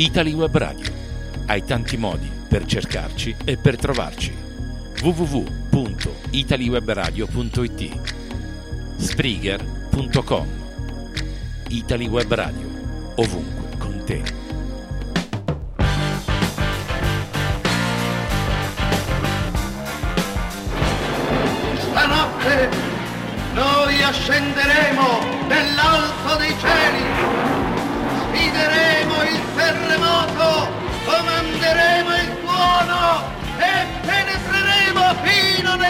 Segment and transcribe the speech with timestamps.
[0.00, 0.90] Italy Web Radio.
[1.44, 4.34] Hai tanti modi per cercarci e per trovarci.
[5.02, 8.00] www.italiwebradio.it
[8.96, 10.48] Springer.com
[11.68, 12.66] Italy Web Radio,
[13.16, 14.39] ovunque con te.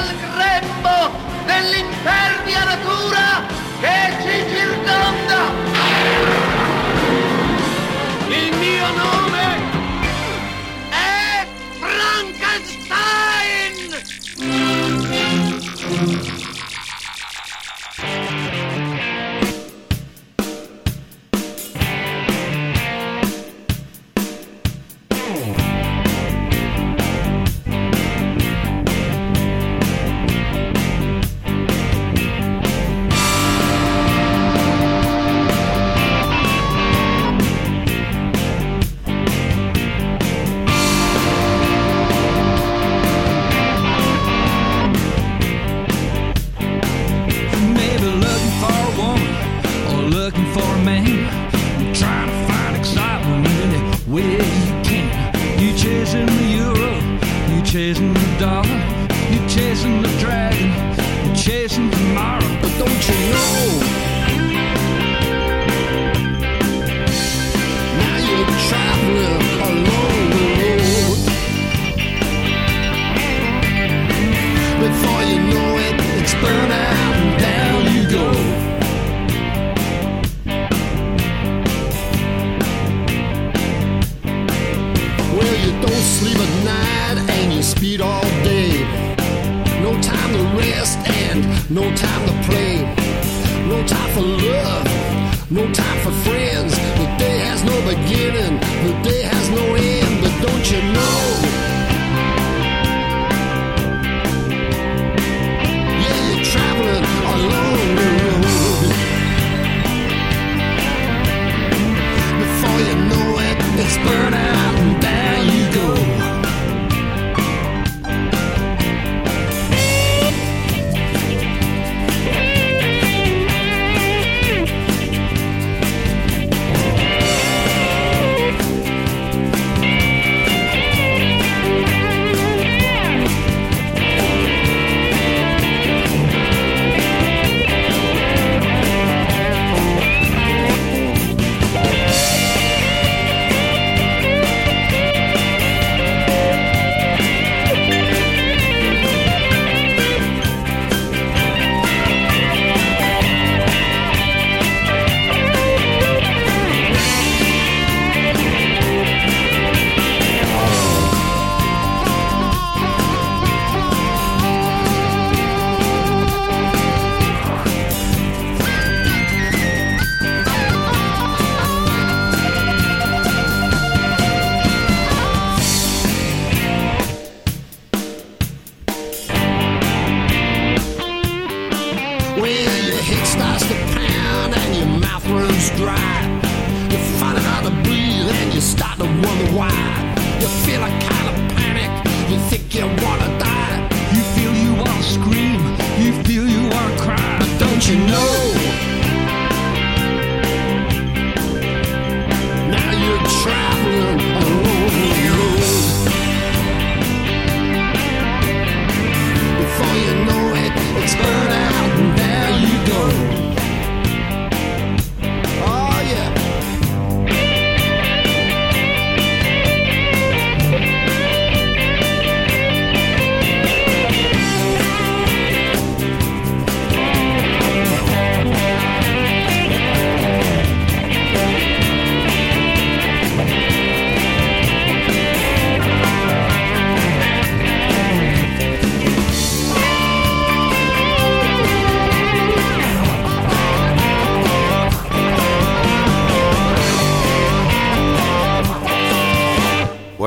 [0.00, 1.10] del grembo
[1.44, 3.44] dell'impervia natura
[3.80, 5.69] che ci circonda.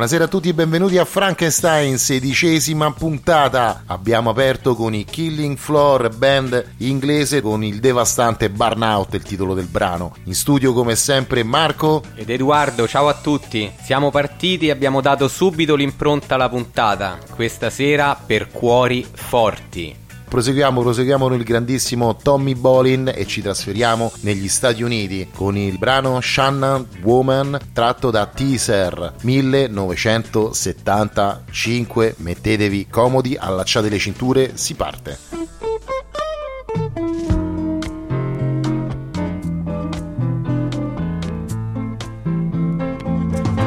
[0.04, 3.84] Buonasera a tutti e benvenuti a Frankenstein, sedicesima puntata.
[3.86, 9.68] Abbiamo aperto con i Killing Floor band inglese con il devastante Burnout, il titolo del
[9.68, 10.14] brano.
[10.26, 13.72] In studio come sempre Marco ed Edoardo, ciao a tutti.
[13.82, 17.18] Siamo partiti e abbiamo dato subito l'impronta alla puntata.
[17.34, 20.03] Questa sera per cuori forti.
[20.34, 25.78] Proseguiamo, proseguiamo con il grandissimo Tommy Bolin e ci trasferiamo negli Stati Uniti con il
[25.78, 32.16] brano Shannon Woman tratto da Teaser 1975.
[32.18, 35.20] Mettetevi comodi, allacciate le cinture, si parte.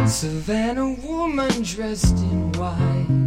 [0.04, 3.25] Savannah woman dressed in white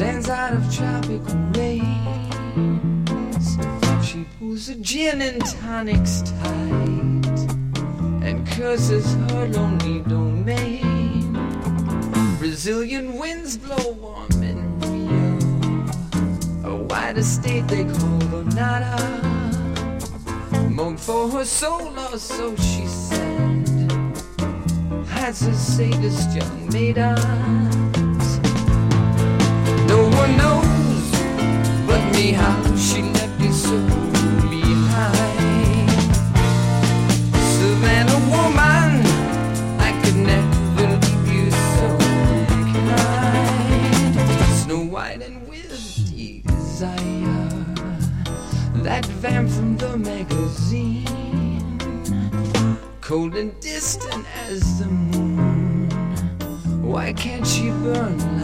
[0.00, 3.04] stands out of tropical rain
[4.02, 7.40] She pulls her gin and tonics tight
[8.26, 11.34] and curses her lonely domain.
[12.38, 18.96] Brazilian winds blow warm in Rio, a white estate they call Granada.
[20.70, 23.68] Moan for her soul, or so she said.
[25.08, 27.89] Has a sadist young maidens.
[32.20, 33.78] me how she left me so
[34.50, 35.90] behind.
[37.54, 37.66] So
[38.36, 38.90] woman,
[39.88, 41.86] I could never leave you so
[42.88, 44.14] kind.
[44.62, 45.70] Snow White and with
[46.46, 47.48] desire,
[48.84, 51.78] that vamp from the magazine,
[53.00, 55.88] cold and distant as the moon.
[56.82, 58.39] Why can't she burn?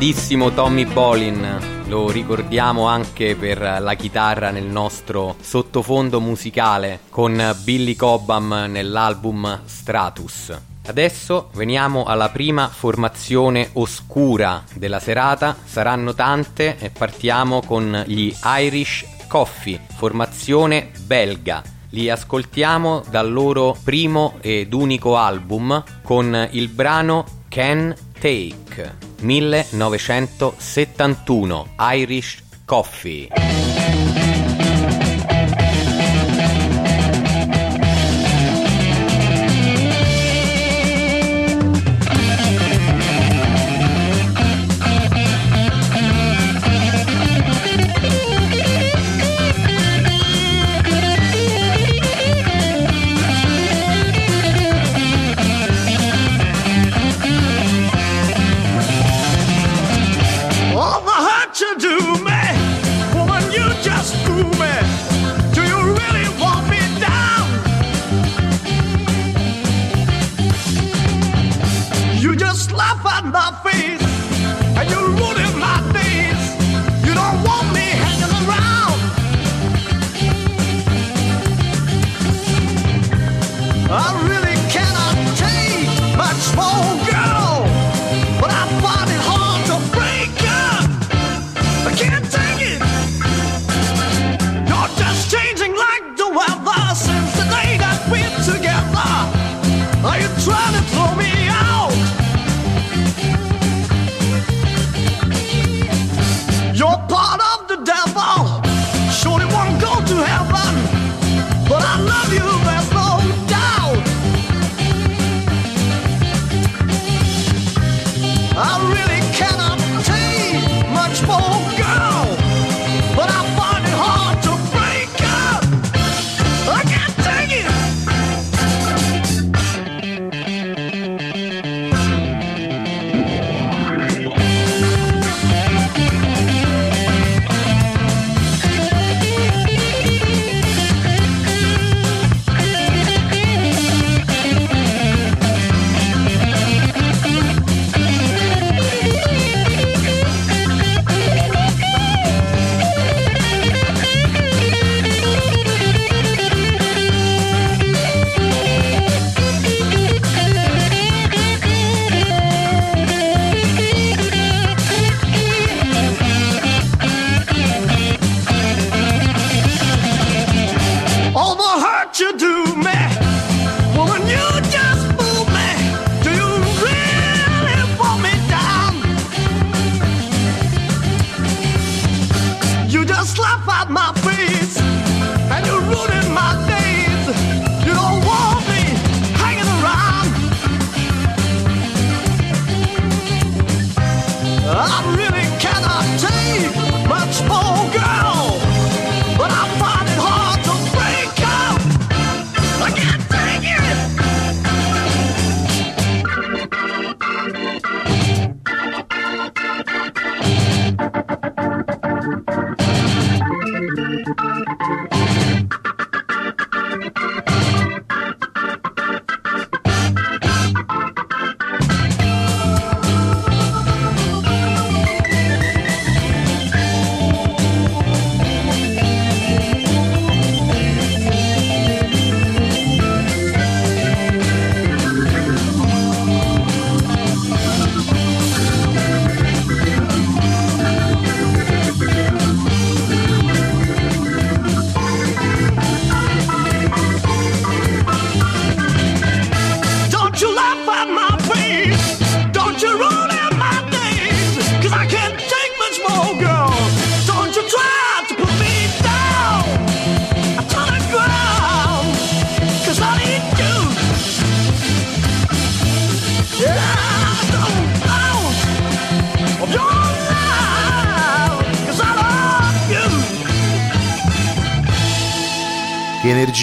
[0.00, 7.94] Grandissimo Tommy Bolin, lo ricordiamo anche per la chitarra nel nostro sottofondo musicale con Billy
[7.96, 10.58] Cobham nell'album Stratus.
[10.86, 19.04] Adesso veniamo alla prima formazione oscura della serata, saranno tante e partiamo con gli Irish
[19.28, 21.62] Coffee, formazione belga.
[21.90, 29.09] Li ascoltiamo dal loro primo ed unico album con il brano Can Take.
[29.22, 33.49] 1971 Irish Coffee.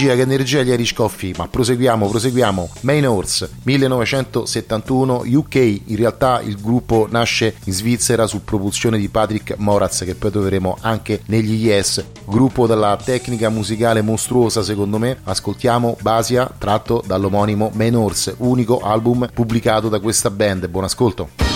[0.07, 0.93] Energia, che energia gli Irish
[1.37, 2.69] ma proseguiamo, proseguiamo.
[2.81, 9.55] Main Horse, 1971 UK, in realtà il gruppo nasce in Svizzera su propulsione di Patrick
[9.57, 15.17] Moraz che poi troveremo anche negli Yes, gruppo dalla tecnica musicale mostruosa secondo me.
[15.23, 20.67] Ascoltiamo Basia tratto dall'omonimo Main Horse, unico album pubblicato da questa band.
[20.67, 21.46] Buon ascolto.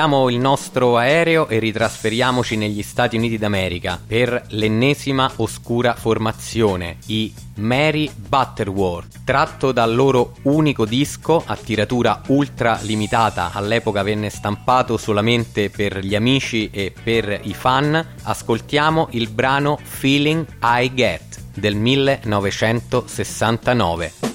[0.00, 7.30] Riprendiamo il nostro aereo e ritrasferiamoci negli Stati Uniti d'America per l'ennesima oscura formazione, i
[7.56, 15.68] Mary Butterworth, tratto dal loro unico disco a tiratura ultra limitata, all'epoca venne stampato solamente
[15.68, 24.29] per gli amici e per i fan, ascoltiamo il brano Feeling I Get del 1969.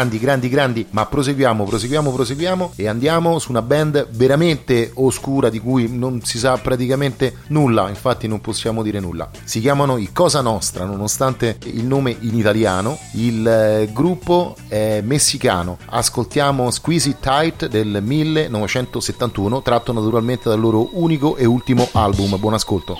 [0.00, 5.60] Grandi, grandi, grandi, ma proseguiamo, proseguiamo, proseguiamo e andiamo su una band veramente oscura di
[5.60, 9.28] cui non si sa praticamente nulla, infatti non possiamo dire nulla.
[9.44, 15.76] Si chiamano i Cosa Nostra, nonostante il nome in italiano, il eh, gruppo è messicano.
[15.90, 22.38] Ascoltiamo Squeeze It Tight del 1971, tratto naturalmente dal loro unico e ultimo album.
[22.38, 22.96] Buon ascolto.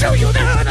[0.00, 0.69] show you the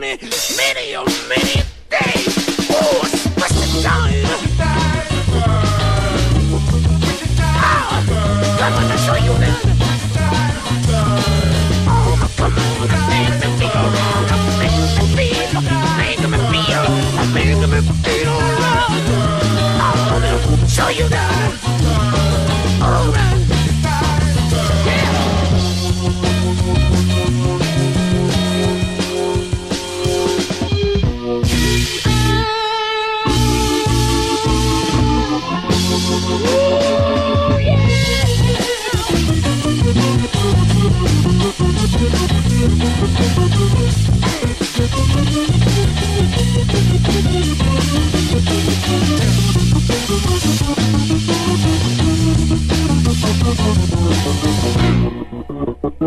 [0.00, 0.94] them honey many,
[1.28, 2.34] many days.
[2.70, 4.26] Oh, express time.
[7.38, 8.04] Ah,
[8.62, 9.60] I'm gonna show you that.
[11.88, 12.16] Oh,
[13.08, 13.86] make me feel,
[14.58, 15.60] make me feel,
[15.96, 16.84] make me feel,
[17.32, 18.36] make me feel
[20.68, 21.52] show you that.
[22.82, 23.65] Alright.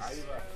[0.00, 0.53] gracias.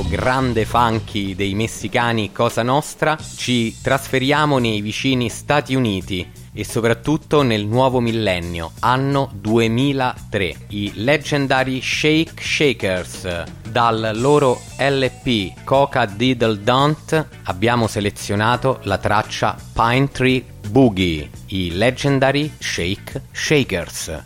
[0.00, 7.42] Questo grande funky dei messicani Cosa Nostra, ci trasferiamo nei vicini Stati Uniti e soprattutto
[7.42, 10.56] nel nuovo millennio, anno 2003.
[10.68, 20.08] I leggendari Shake Shakers, dal loro LP Coca Diddle Don't, abbiamo selezionato la traccia Pine
[20.08, 24.22] Tree Boogie, i leggendary Shake Shakers.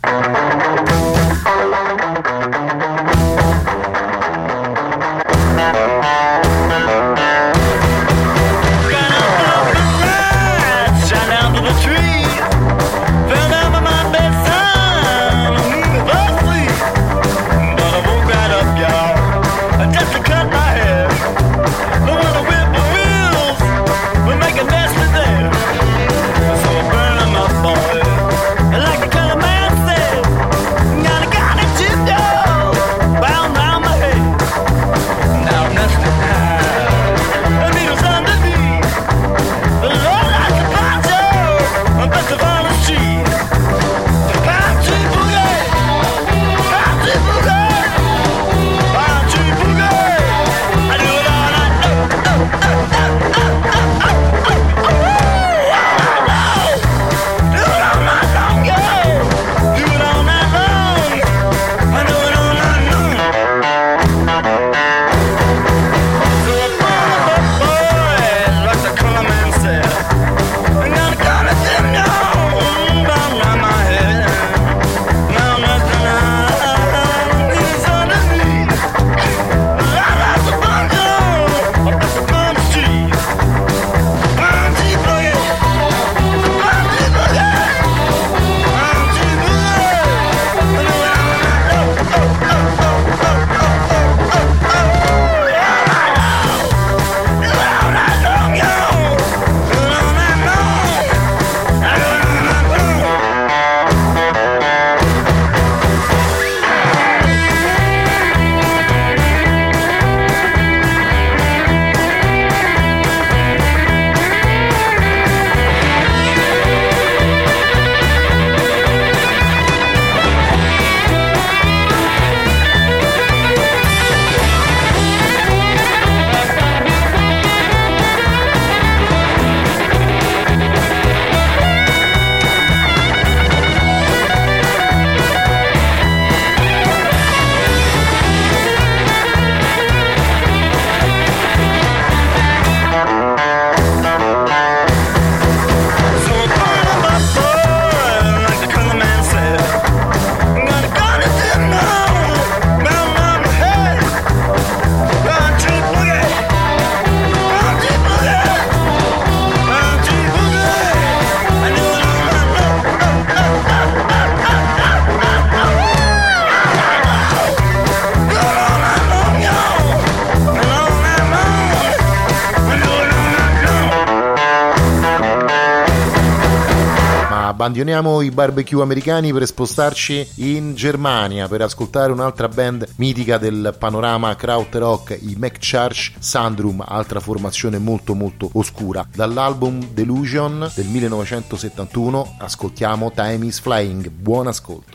[177.85, 184.35] Abbandoniamo i barbecue americani per spostarci in Germania per ascoltare un'altra band mitica del panorama
[184.35, 189.07] krautrock, i McCharge Sandrum, altra formazione molto molto oscura.
[189.13, 194.09] Dall'album Delusion del 1971 ascoltiamo Time is Flying.
[194.09, 194.94] Buon ascolto.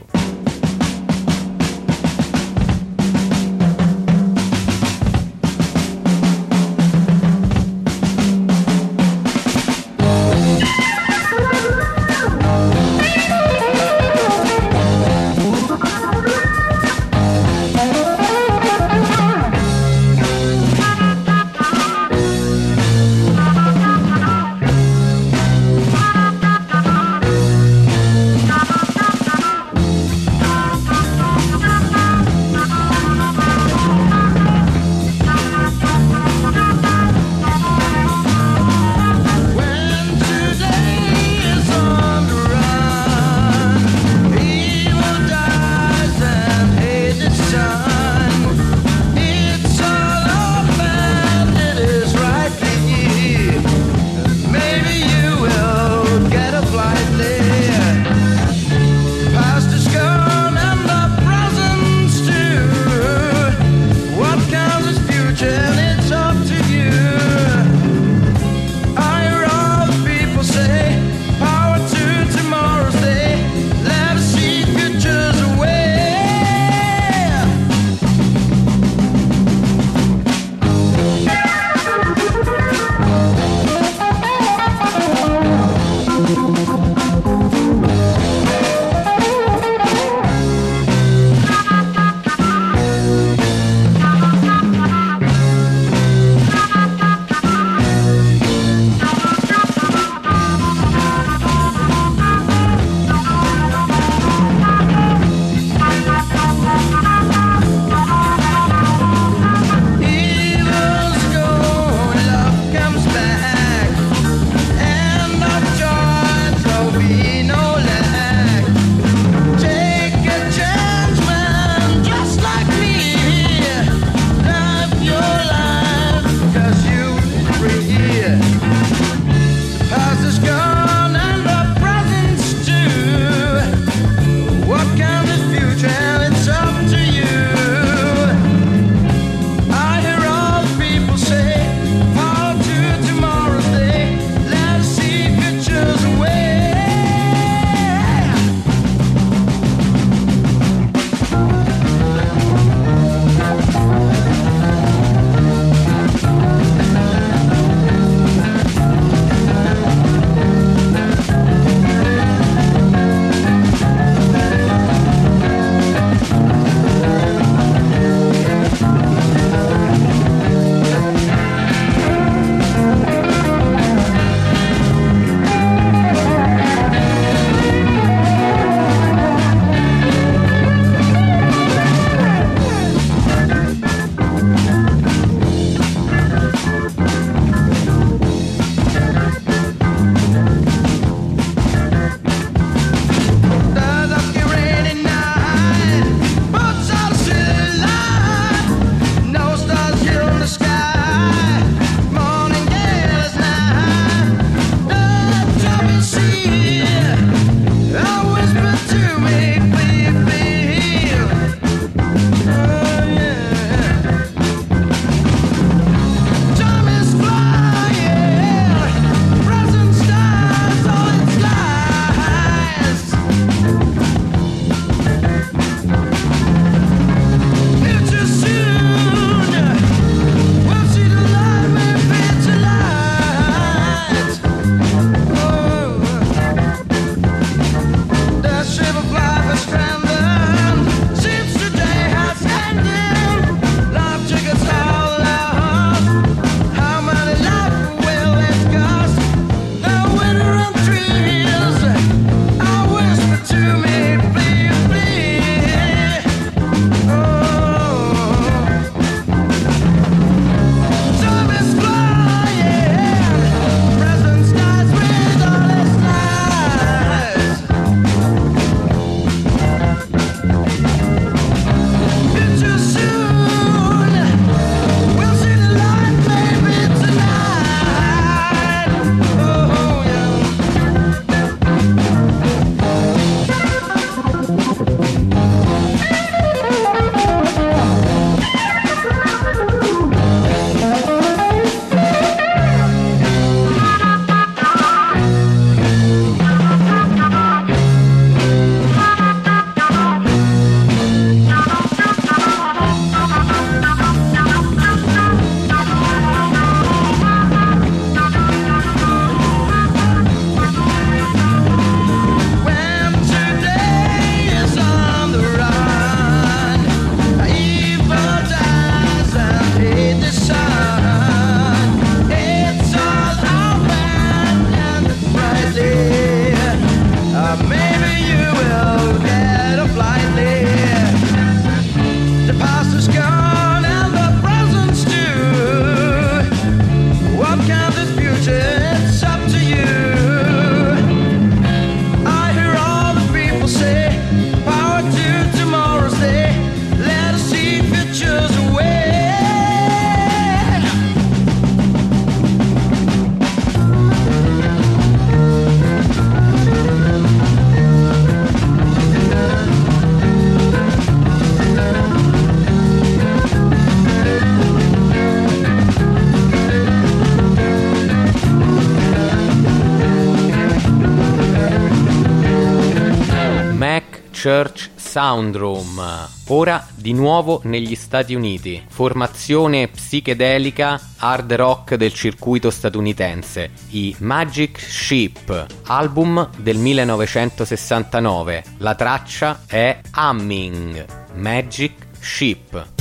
[374.40, 376.00] Church Soundroom.
[376.46, 378.82] Ora di nuovo negli Stati Uniti.
[378.88, 383.70] Formazione psichedelica hard rock del circuito statunitense.
[383.90, 388.64] I Magic Ship, album del 1969.
[388.78, 391.04] La traccia è Humming.
[391.34, 392.99] Magic Ship.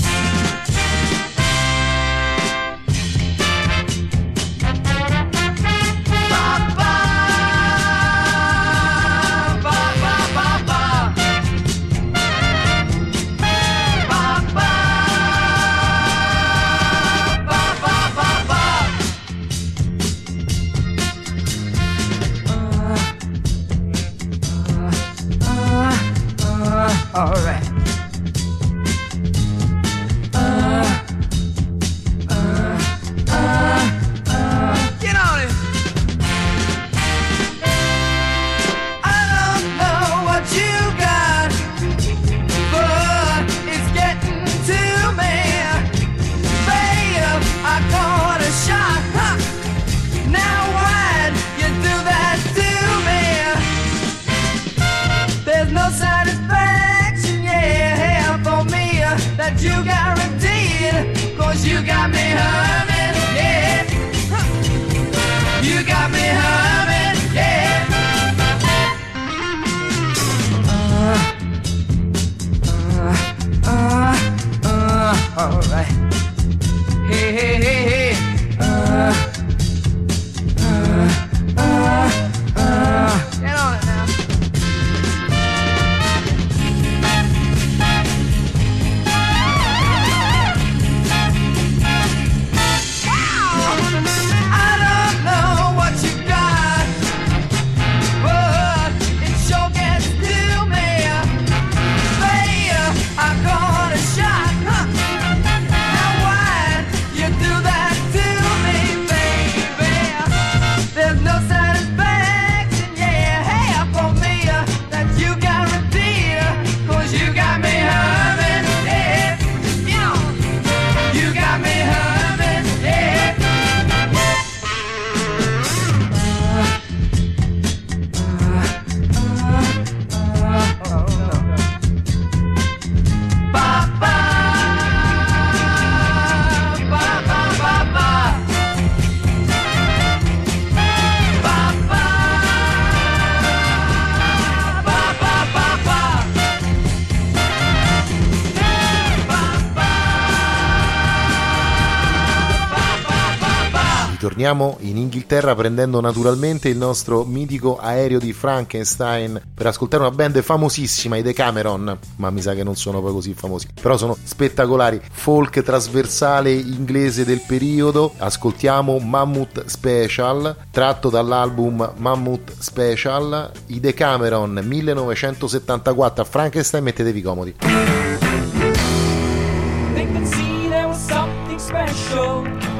[154.40, 160.42] Torniamo in Inghilterra prendendo naturalmente il nostro mitico aereo di Frankenstein per ascoltare una band
[160.42, 165.02] famosissima, i Decameron, ma mi sa che non sono poi così famosi, però sono spettacolari,
[165.12, 168.14] folk trasversale inglese del periodo.
[168.18, 177.56] Ascoltiamo Mammoth Special, tratto dall'album Mammoth Special, i Decameron 1974 a Frankenstein, mettetevi comodi.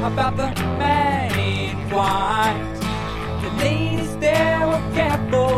[0.02, 0.79] about the
[2.00, 2.80] white.
[3.42, 5.54] The ladies there were careful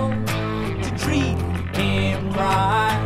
[0.83, 1.39] to treat
[1.81, 3.03] him right.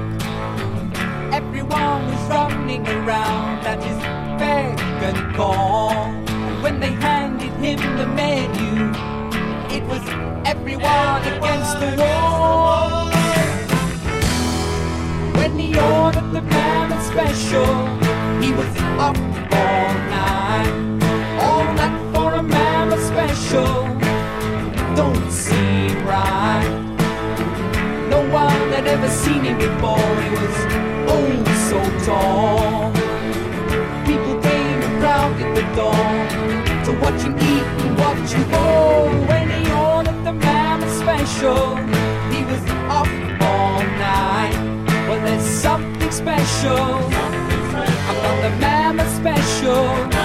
[1.40, 4.00] Everyone was running around at his
[4.40, 4.78] beck
[5.08, 5.90] and call.
[6.46, 8.74] And when they handed him the menu,
[9.76, 10.04] it was
[10.52, 13.10] everyone against the wall.
[15.38, 17.72] When he ordered the mammoth special,
[18.42, 18.72] he was
[19.06, 19.18] up
[19.60, 20.85] all night
[23.46, 23.84] special
[24.96, 26.68] don't seem right.
[28.10, 30.14] No one had ever seen him before.
[30.22, 30.56] He was
[31.14, 31.30] oh
[31.68, 32.92] so tall.
[34.04, 36.08] People came and crowded the door
[36.86, 39.08] to watch him eat and watch him fall.
[39.30, 41.76] When he ordered the mammoth special,
[42.32, 42.62] he was
[43.00, 43.08] up
[43.42, 43.80] all
[44.10, 44.56] night.
[45.08, 46.98] Well, there's something special
[48.10, 50.15] about the mammoth special.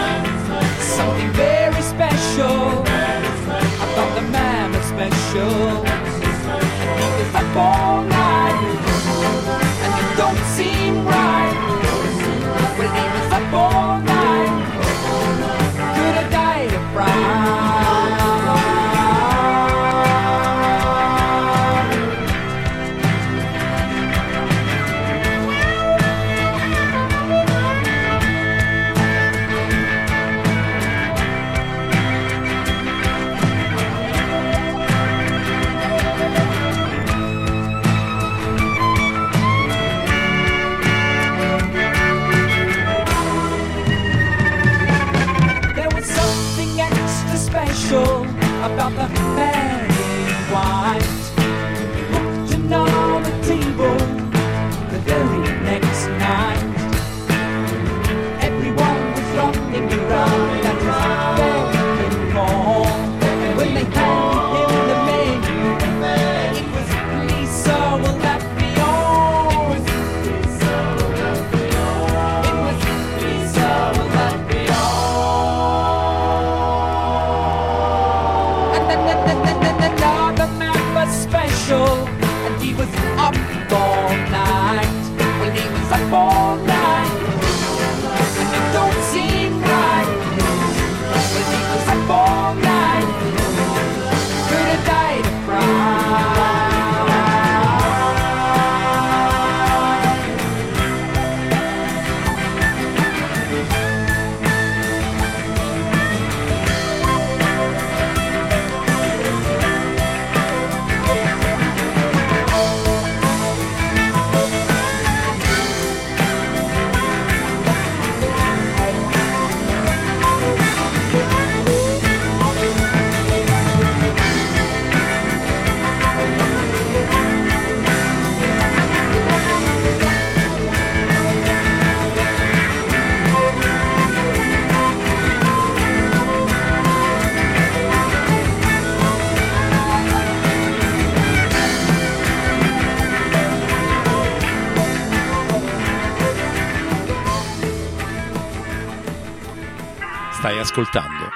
[150.72, 151.30] Ascoltando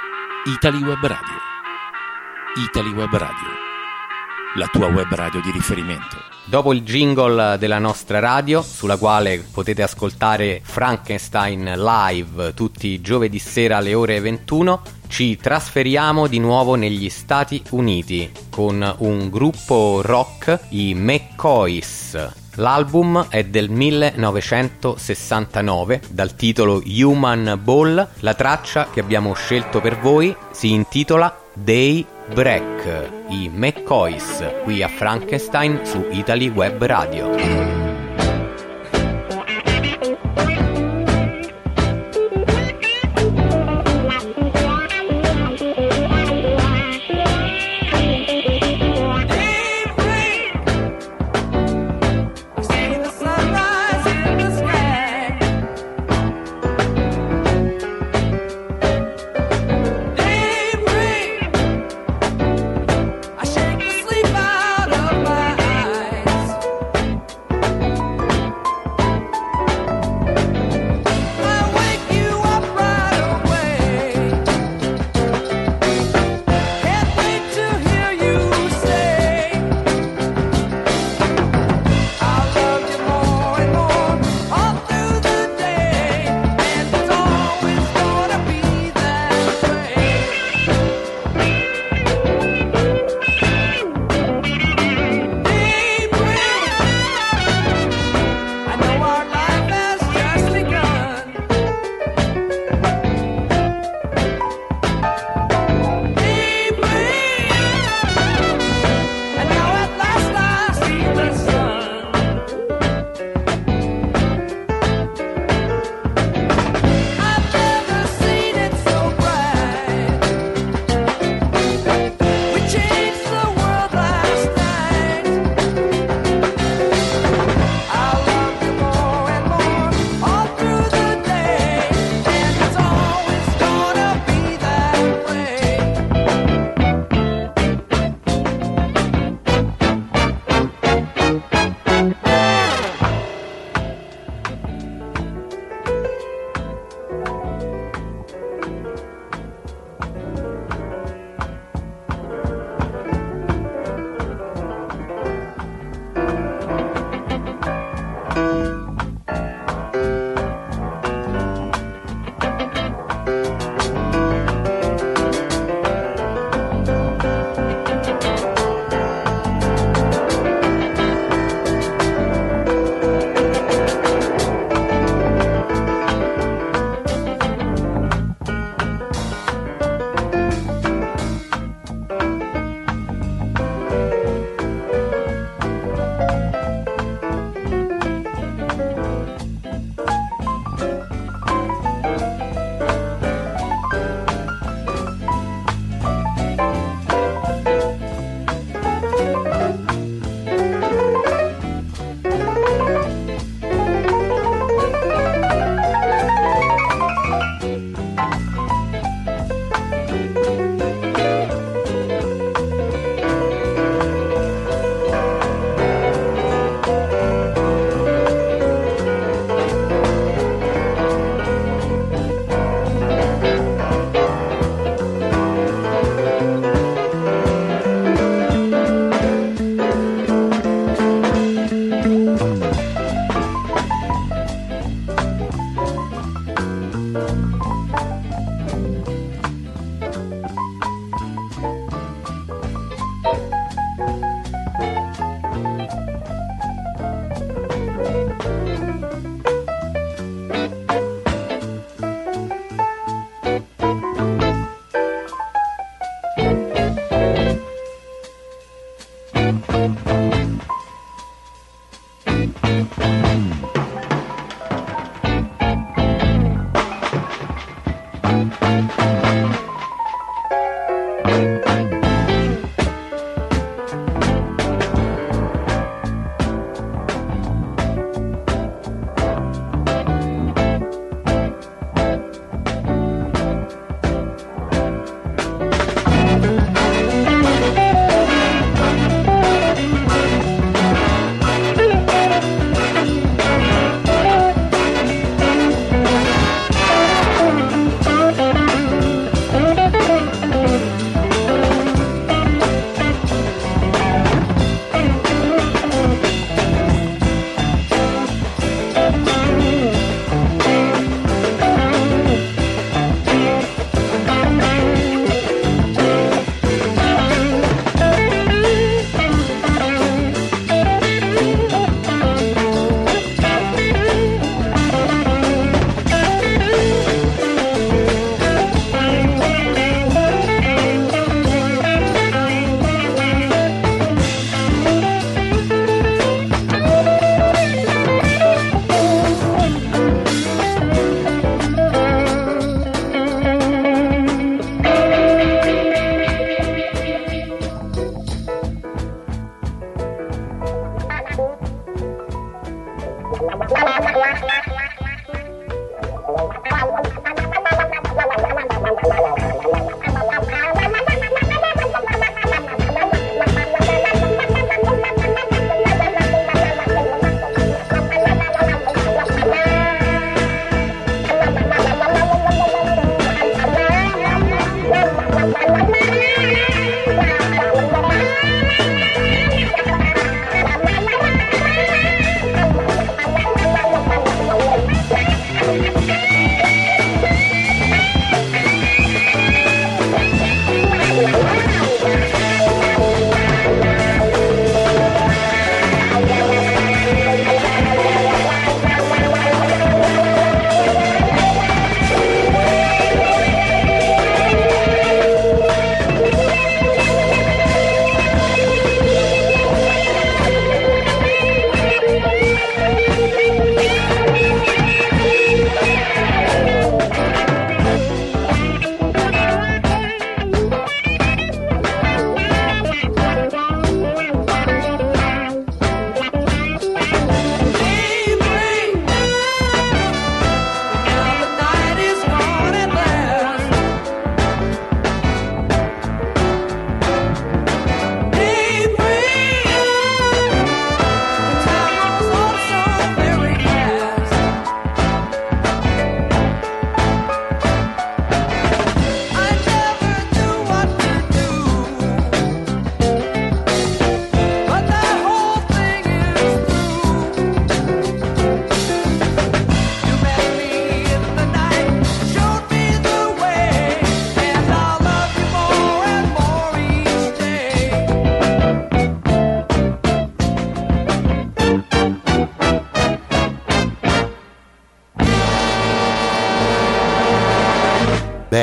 [0.45, 1.35] Italy Web Radio.
[2.55, 3.49] Italy Web Radio.
[4.55, 6.15] La tua web radio di riferimento.
[6.45, 13.37] Dopo il jingle della nostra radio, sulla quale potete ascoltare Frankenstein live tutti i giovedì
[13.37, 20.67] sera alle ore 21, ci trasferiamo di nuovo negli Stati Uniti con un gruppo rock,
[20.69, 22.44] i McCoys.
[22.55, 28.07] L'album è del 1969 dal titolo Human Ball.
[28.19, 32.03] La traccia che abbiamo scelto per voi si intitola Day
[32.33, 33.11] Break.
[33.29, 37.84] I McCoys qui a Frankenstein su Italy Web Radio.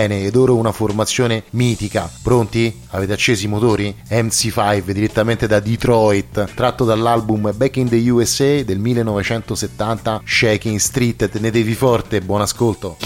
[0.03, 2.11] Bene, ed ora una formazione mitica.
[2.24, 2.80] Pronti?
[2.88, 3.94] Avete acceso i motori?
[4.11, 11.28] MC5 direttamente da Detroit, tratto dall'album Back in the USA del 1970, Shaking Street.
[11.28, 12.96] Tenetevi forte, buon ascolto.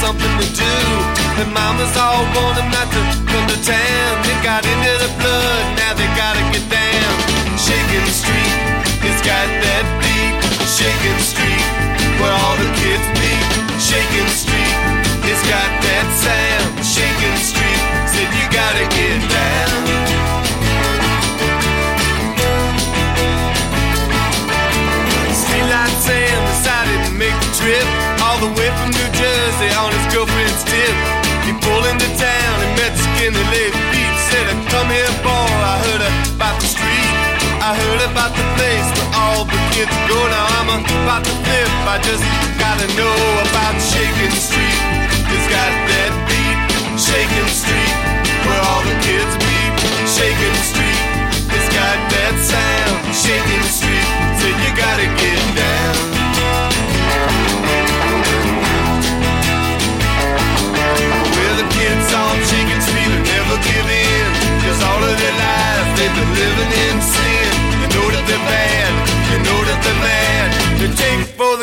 [0.00, 0.64] Something to do.
[1.40, 4.22] And mamas all want them not come to town.
[4.22, 5.83] They got into the blood,
[6.14, 7.14] gotta get down.
[7.58, 8.54] Shaking Street,
[9.02, 10.34] it's got that beat.
[10.66, 11.66] Shaking Street,
[12.22, 13.44] where all the kids meet.
[13.82, 14.74] Shaking Street,
[15.26, 16.70] it's got that sound.
[16.86, 19.82] Shaking Street, said you gotta get down.
[25.34, 27.86] Streetlight Sam decided to make the trip
[28.22, 31.23] all the way from New Jersey on his girlfriend's tip.
[31.44, 34.18] He pulled into town and met skinny lady Pete.
[34.28, 35.52] Said, I "Come here, boy.
[35.72, 37.12] I heard about the street.
[37.60, 40.18] I heard about the place where all the kids go.
[40.32, 41.70] Now I'm about to flip.
[41.94, 42.24] I just
[42.56, 44.80] gotta know about Shaking Street.
[45.32, 46.58] It's got that beat.
[46.96, 47.94] Shaking Street,
[48.46, 49.72] where all the kids meet.
[50.16, 51.00] Shaking Street.
[51.56, 54.08] It's got that sound, shaking street.
[54.40, 56.13] Said you gotta get down.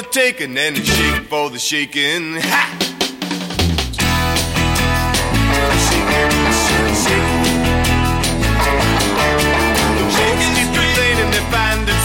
[0.01, 2.39] Taking and a shake for the shaking.
[2.41, 2.91] Ha!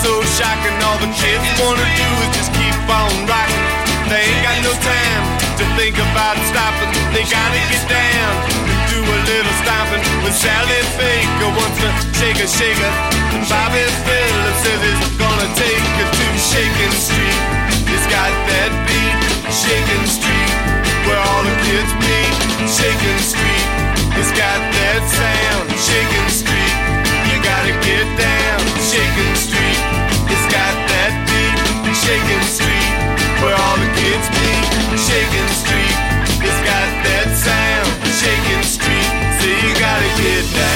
[0.06, 0.76] So shocking.
[0.86, 3.66] All the kids wanna do is just keep on rocking.
[4.06, 5.22] They ain't got no time
[5.58, 6.94] to think about stopping.
[7.10, 8.32] They gotta get down
[8.70, 9.98] and do a little stomping.
[10.22, 12.92] When Sally Baker wants to shake a shaker,
[13.34, 17.75] and Bobby Phillips says he's gonna take her to Shaking Street.
[18.06, 19.18] Got that beat,
[19.50, 20.52] Shaking Street,
[21.06, 22.32] where all the kids meet.
[22.70, 23.66] Shaking Street,
[24.14, 26.74] it's got that sound, Shaking Street.
[27.28, 29.80] You gotta get down, Shaking Street.
[30.30, 31.58] It's got that beat,
[31.98, 32.94] Shaking Street,
[33.42, 34.64] where all the kids meet.
[34.96, 35.96] Shaking Street,
[36.46, 39.10] it's got that sound, Shaking Street.
[39.42, 40.75] So you gotta get down.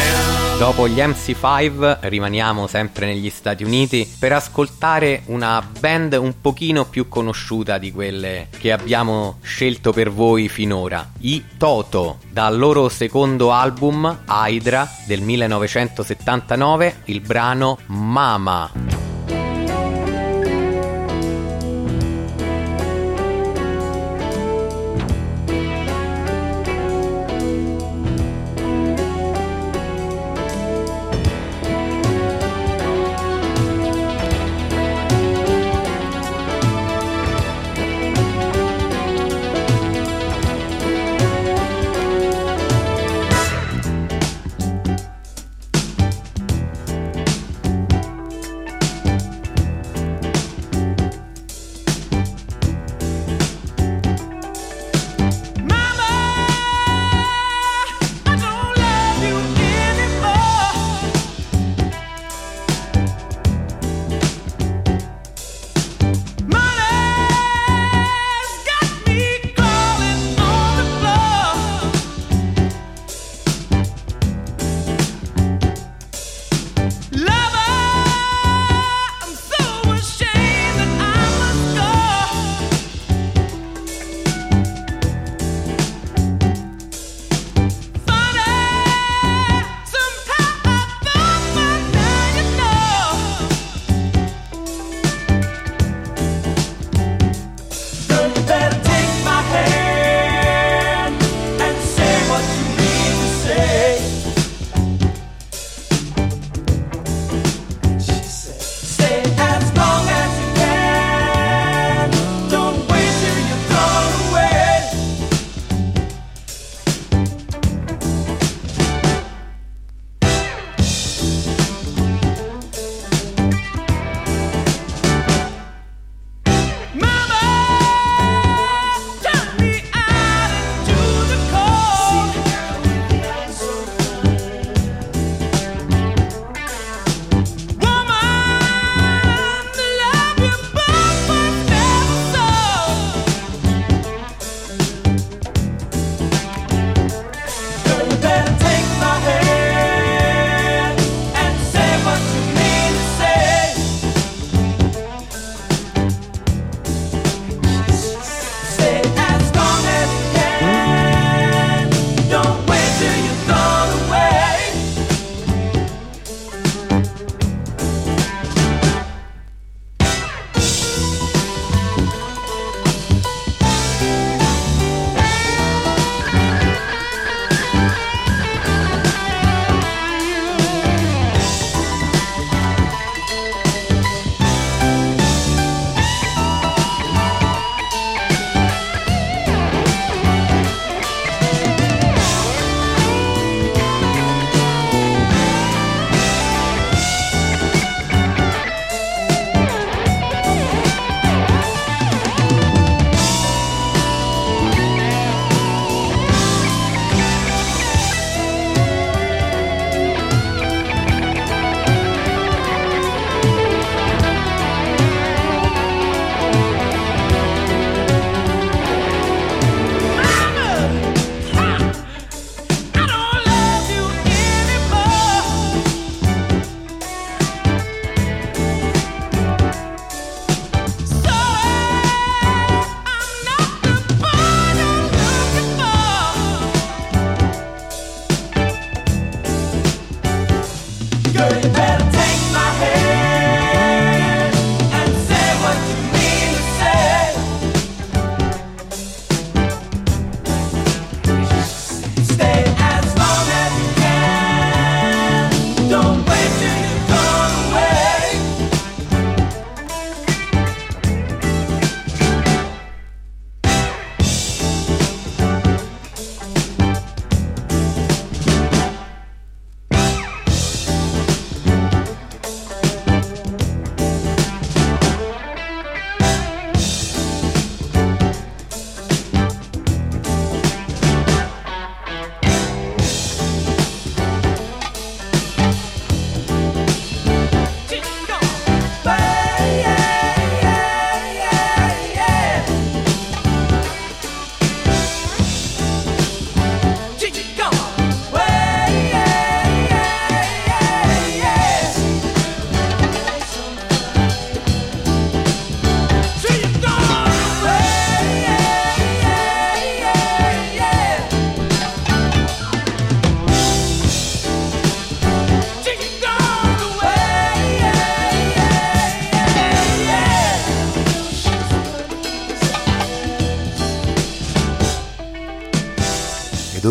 [0.61, 7.08] Dopo gli MC5 rimaniamo sempre negli Stati Uniti per ascoltare una band un pochino più
[7.08, 14.24] conosciuta di quelle che abbiamo scelto per voi finora, i Toto, dal loro secondo album
[14.28, 18.99] Hydra del 1979, il brano Mama.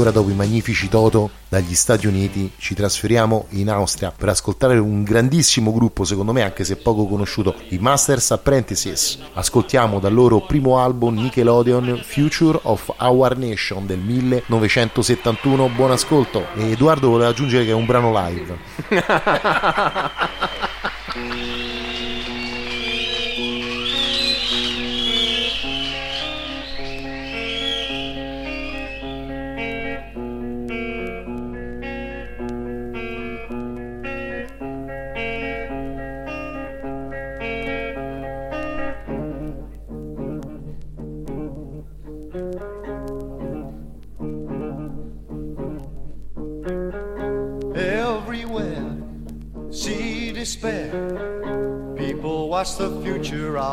[0.10, 5.04] Ora dopo i magnifici Toto dagli Stati Uniti ci trasferiamo in Austria per ascoltare un
[5.04, 9.20] grandissimo gruppo secondo me anche se poco conosciuto, i Masters Apprentices.
[9.34, 15.70] Ascoltiamo dal loro primo album Nickelodeon Future of Our Nation del 1971.
[15.70, 16.48] Buon ascolto.
[16.56, 18.58] E Edoardo voleva aggiungere che è un brano live.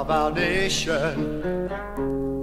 [0.07, 1.68] of our nation.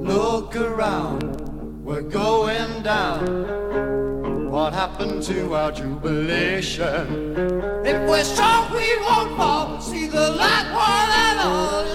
[0.03, 1.39] Look around,
[1.85, 4.51] we're going down.
[4.51, 7.37] What happened to our jubilation?
[7.85, 9.79] If we're strong, we won't fall.
[9.79, 11.85] See the light, one and all.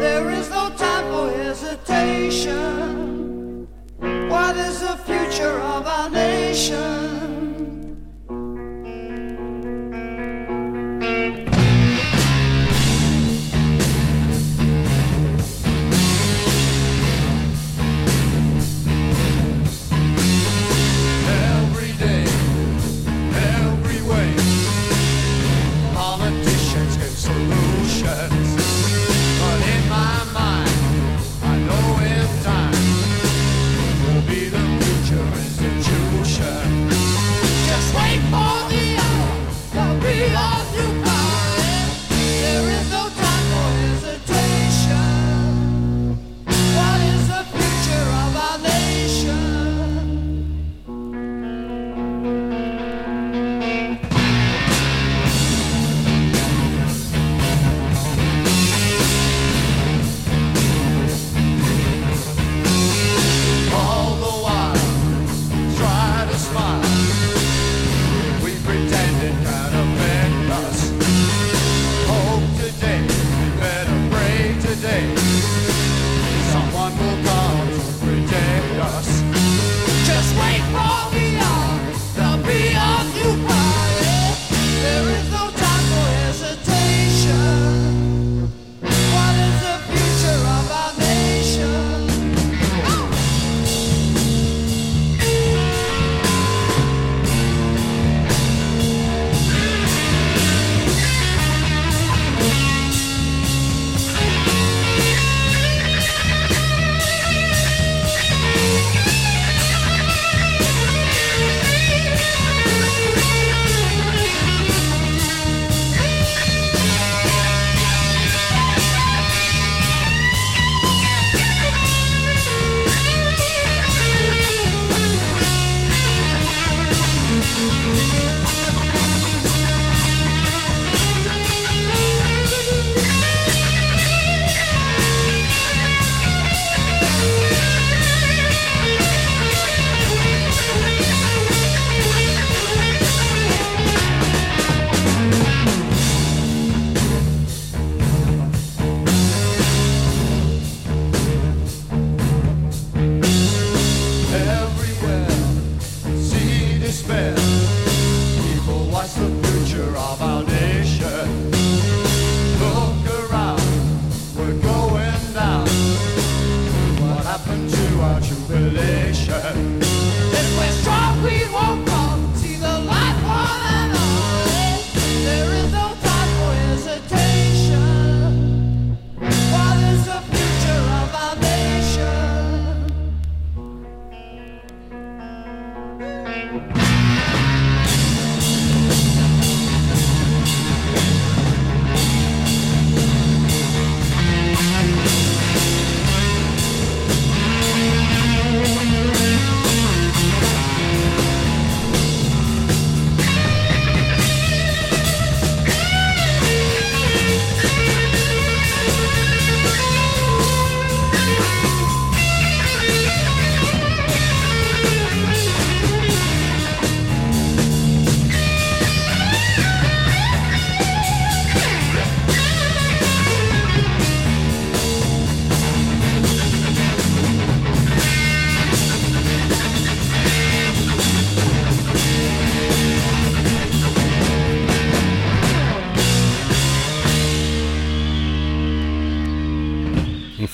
[0.00, 2.48] There is no time for hesitation.
[4.28, 7.19] What is the future of our nation?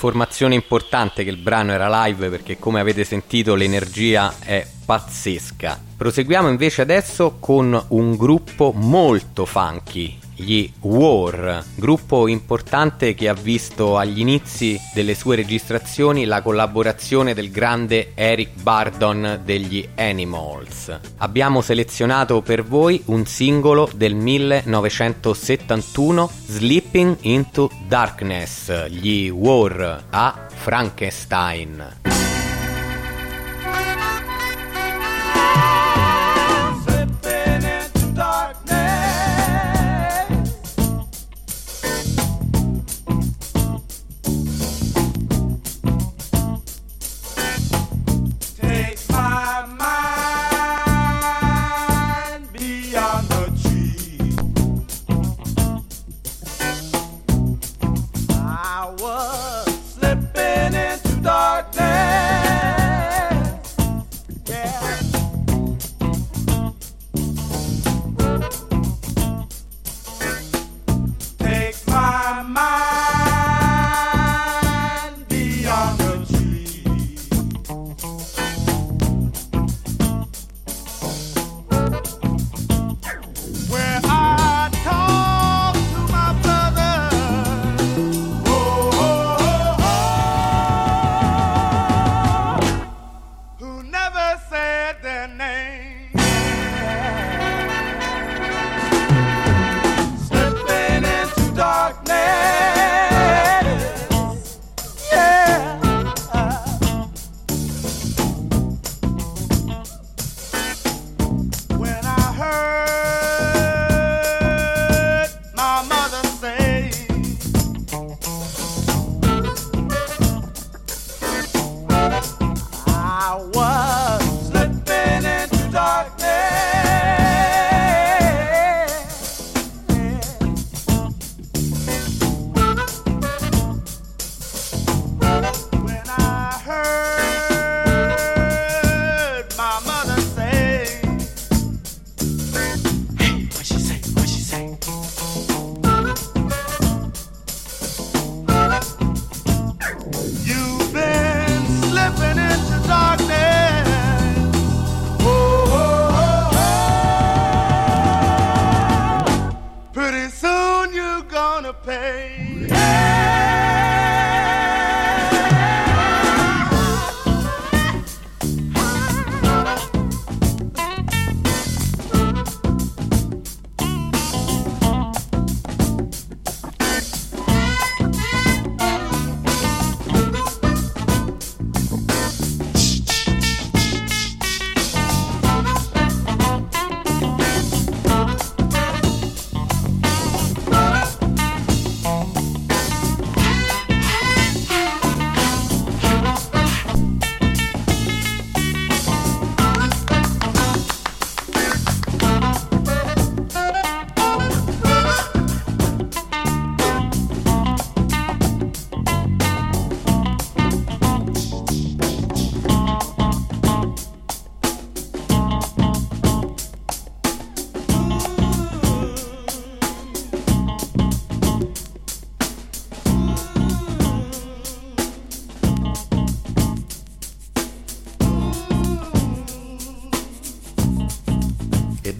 [0.06, 5.80] Informazione importante che il brano era live perché come avete sentito l'energia è pazzesca.
[5.96, 13.96] Proseguiamo invece adesso con un gruppo molto funky, gli War, gruppo importante che ha visto
[13.96, 20.98] agli inizi delle sue registrazioni la collaborazione del grande Eric Bardon degli Animals.
[21.18, 32.15] Abbiamo selezionato per voi un singolo del 1971, Sleeping into Darkness, gli War a Frankenstein.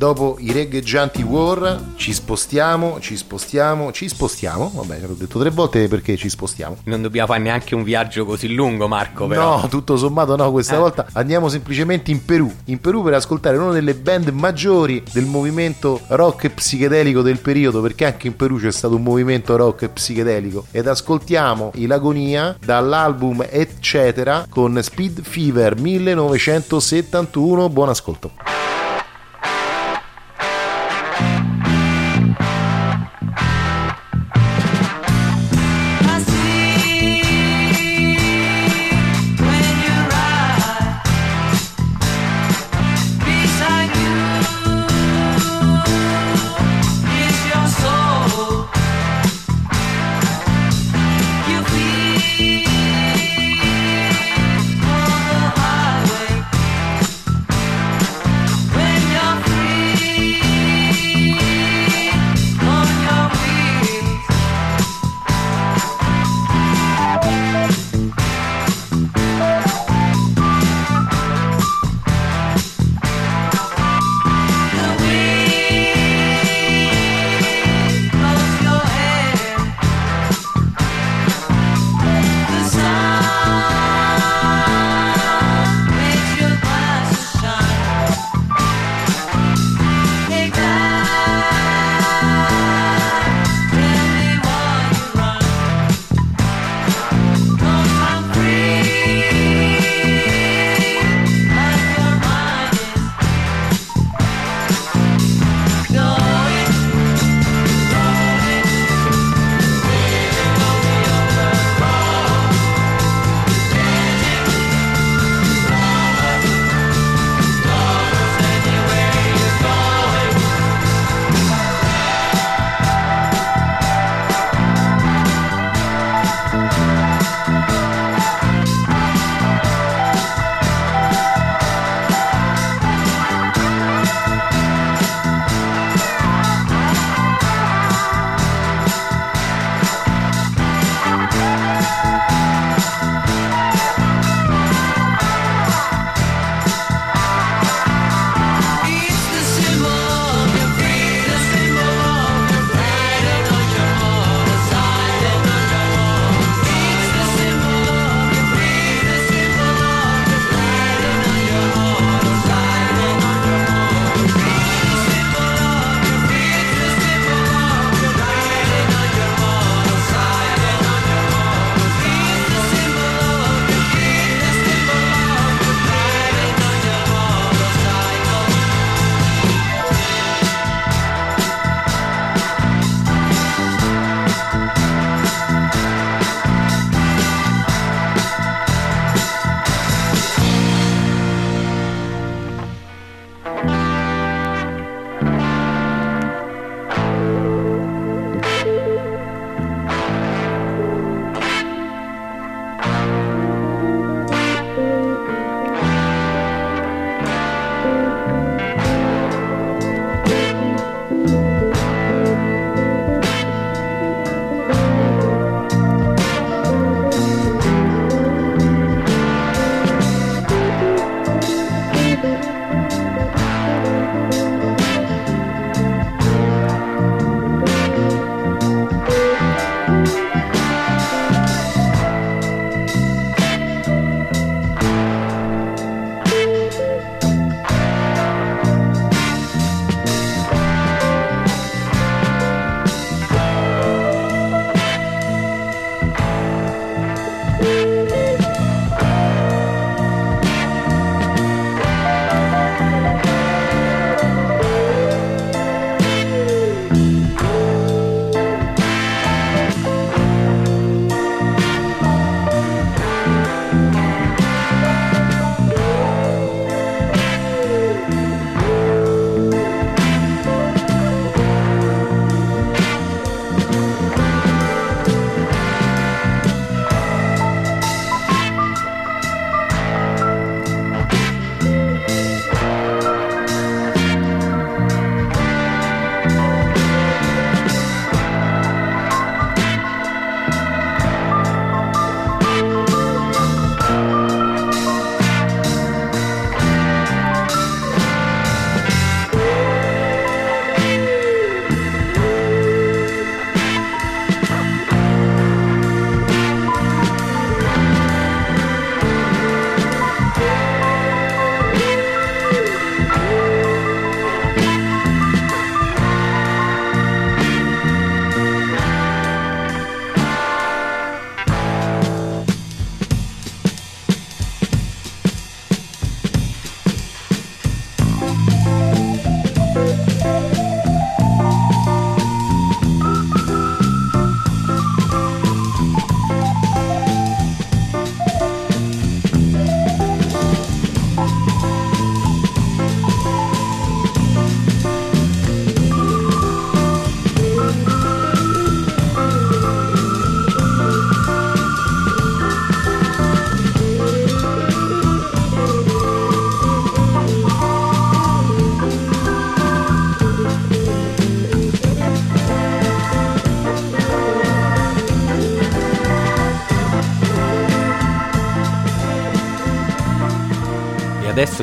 [0.06, 4.70] Dopo i regheggianti War ci spostiamo, ci spostiamo, ci spostiamo.
[4.72, 6.76] Vabbè, l'ho detto tre volte perché ci spostiamo.
[6.84, 9.26] Non dobbiamo fare neanche un viaggio così lungo, Marco.
[9.26, 9.62] Però.
[9.62, 10.78] No, tutto sommato no, questa eh.
[10.78, 12.48] volta andiamo semplicemente in Perù.
[12.66, 18.04] In Perù per ascoltare una delle band maggiori del movimento rock psichedelico del periodo, perché
[18.04, 20.66] anche in Perù c'è stato un movimento rock psichedelico.
[20.70, 27.68] Ed ascoltiamo i Lagonia dall'album Eccetera con Speed Fever 1971.
[27.70, 28.55] Buon ascolto.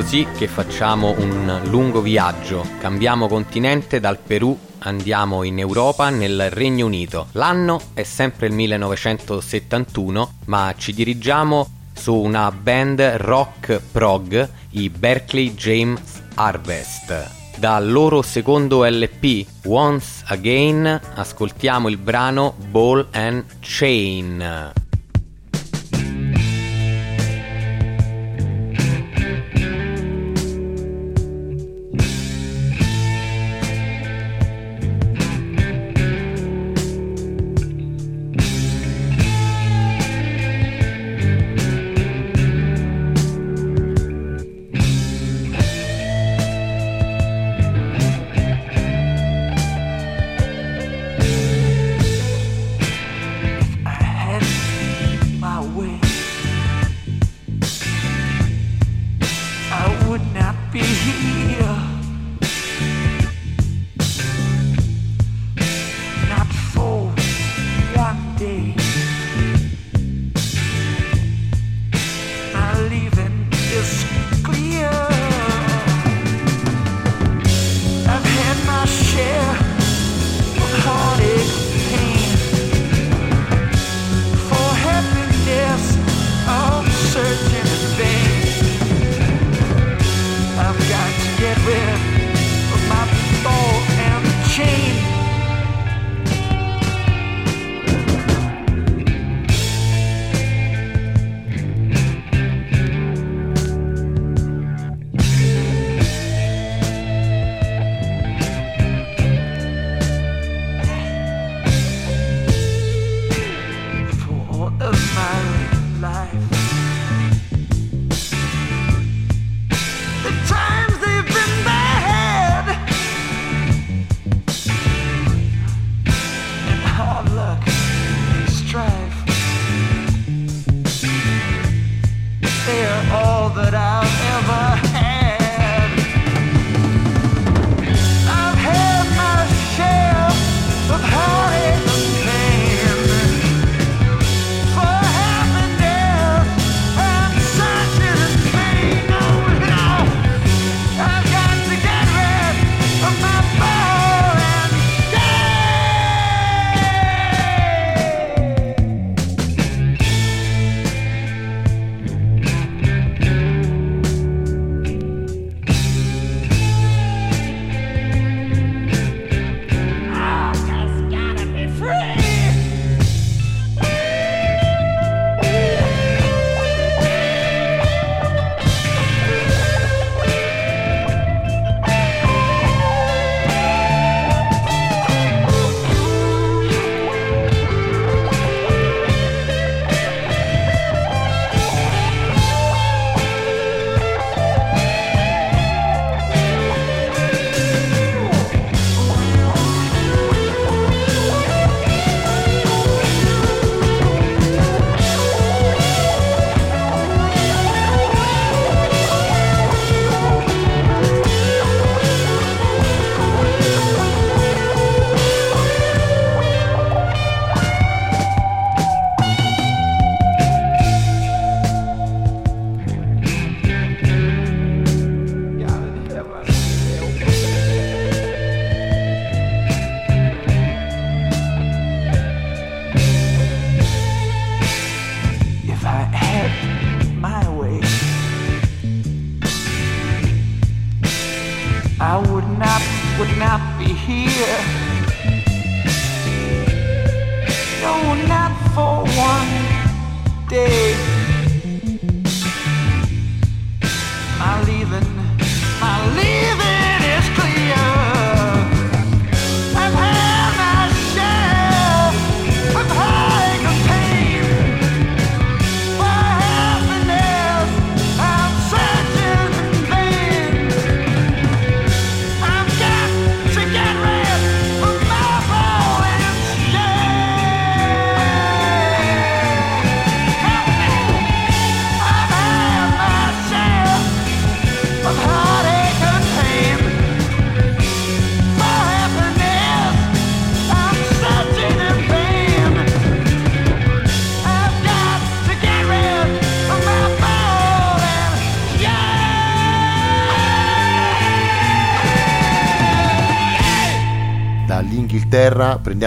[0.04, 2.64] Adesso sì che facciamo un lungo viaggio.
[2.78, 7.28] Cambiamo continente dal Perù andiamo in Europa, nel Regno Unito.
[7.32, 15.54] L'anno è sempre il 1971, ma ci dirigiamo su una band rock prog, i Berkeley
[15.54, 17.30] James Harvest.
[17.56, 24.82] Dal loro secondo LP, Once Again, ascoltiamo il brano Ball and Chain.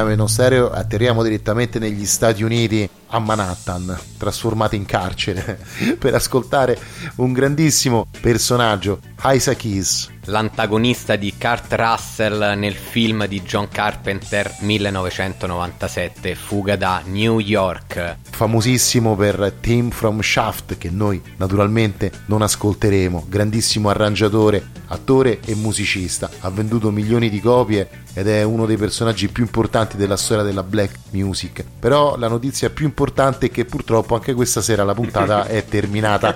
[0.05, 5.59] Il nostro aereo e atterriamo direttamente negli Stati Uniti a Manhattan, trasformato in carcere,
[5.97, 6.77] per ascoltare
[7.15, 10.15] un grandissimo personaggio, Isaac Keys.
[10.29, 18.17] L'antagonista di Kurt Russell nel film di John Carpenter 1997, Fuga da New York.
[18.29, 23.27] Famosissimo per Team from Shaft, che noi naturalmente non ascolteremo.
[23.29, 26.29] Grandissimo arrangiatore, attore e musicista.
[26.41, 30.63] Ha venduto milioni di copie ed è uno dei personaggi più importanti della storia della
[30.63, 31.63] black music.
[31.79, 36.35] Però la notizia più importante è che purtroppo anche questa sera la puntata è terminata.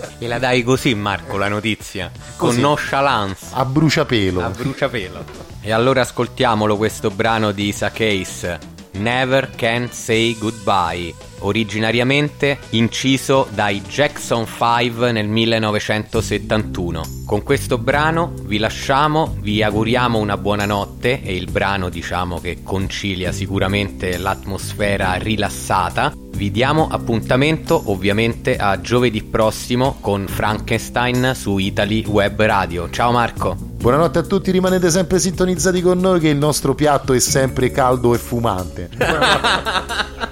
[0.23, 2.11] E la dai così, Marco, la notizia?
[2.35, 2.61] Così.
[2.61, 3.47] Con nonchalance.
[3.53, 4.43] A bruciapelo.
[4.43, 5.23] A bruciapelo.
[5.61, 8.57] E allora ascoltiamolo questo brano di Isaac Hayes,
[8.93, 17.03] Never Can Say Goodbye, originariamente inciso dai Jackson 5 nel 1971.
[17.25, 22.59] Con questo brano vi lasciamo, vi auguriamo una buona notte, è il brano diciamo che
[22.63, 26.13] concilia sicuramente l'atmosfera rilassata.
[26.15, 32.89] Vi diamo appuntamento ovviamente a giovedì prossimo con Frankenstein su Italy Web Radio.
[32.89, 33.70] Ciao Marco!
[33.81, 38.13] Buonanotte a tutti, rimanete sempre sintonizzati con noi che il nostro piatto è sempre caldo
[38.13, 38.91] e fumante.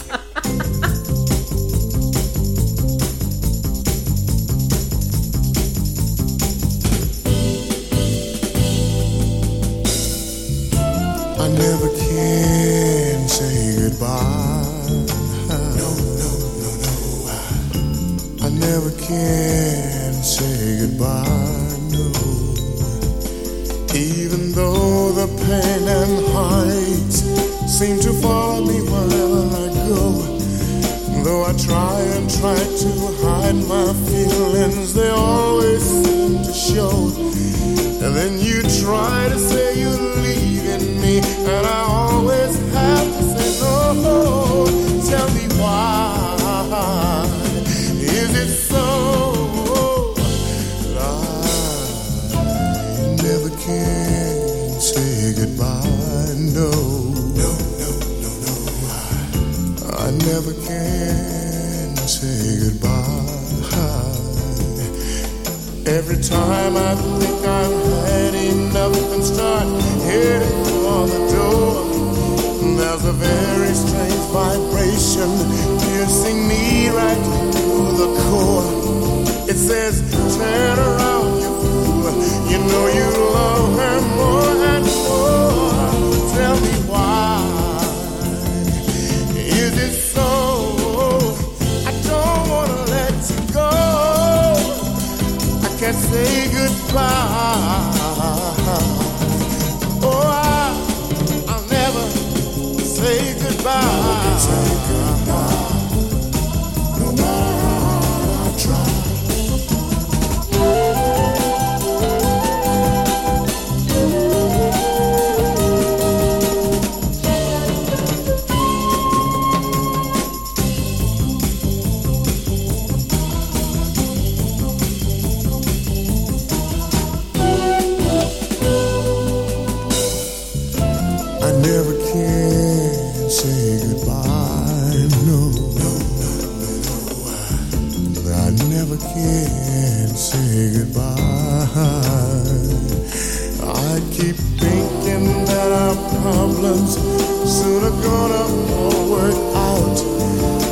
[147.89, 148.43] are gonna
[148.75, 149.97] all work out.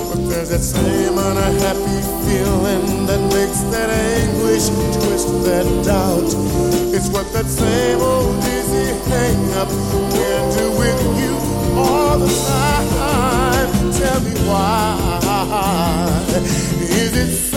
[0.09, 6.29] But there's that same unhappy feeling that makes that anguish twist that doubt.
[6.93, 9.69] It's what that same old dizzy hang up
[10.13, 11.33] can do with you
[11.79, 13.91] all the time.
[13.93, 14.97] Tell me why
[17.01, 17.56] is it so?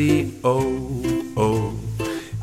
[0.00, 0.72] radio.
[1.36, 1.76] Oh.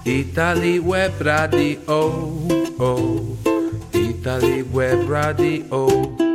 [0.05, 1.81] Italy web radio.
[1.89, 3.37] Oh.
[3.93, 6.26] Italy web radio.